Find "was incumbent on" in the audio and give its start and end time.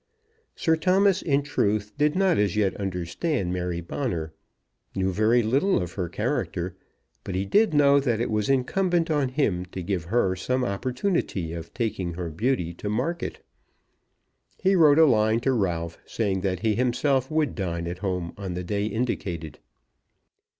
8.31-9.29